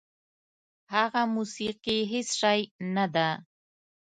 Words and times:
هغه 0.93 1.21
موسیقي 1.35 1.97
هېڅ 2.11 2.29
شی 2.39 2.59
نه 2.95 3.05
ده. 3.13 3.29